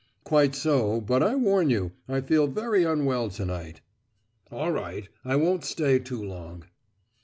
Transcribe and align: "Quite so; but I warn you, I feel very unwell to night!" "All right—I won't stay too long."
"Quite 0.23 0.55
so; 0.55 0.99
but 0.99 1.21
I 1.21 1.35
warn 1.35 1.69
you, 1.69 1.91
I 2.09 2.21
feel 2.21 2.47
very 2.47 2.83
unwell 2.83 3.29
to 3.29 3.45
night!" 3.45 3.81
"All 4.51 4.71
right—I 4.71 5.35
won't 5.35 5.63
stay 5.63 5.99
too 5.99 6.23
long." 6.23 6.65